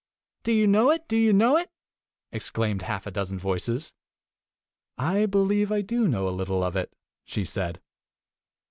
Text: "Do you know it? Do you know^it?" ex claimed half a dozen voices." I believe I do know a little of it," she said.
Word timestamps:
"Do 0.41 0.51
you 0.51 0.65
know 0.65 0.89
it? 0.89 1.07
Do 1.07 1.15
you 1.15 1.31
know^it?" 1.31 1.67
ex 2.31 2.49
claimed 2.49 2.81
half 2.81 3.05
a 3.05 3.11
dozen 3.11 3.37
voices." 3.37 3.93
I 5.13 5.27
believe 5.27 5.71
I 5.71 5.81
do 5.81 6.07
know 6.07 6.27
a 6.27 6.31
little 6.33 6.63
of 6.63 6.75
it," 6.75 6.95
she 7.23 7.45
said. 7.45 7.79